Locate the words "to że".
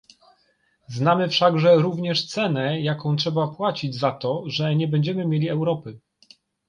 4.11-4.75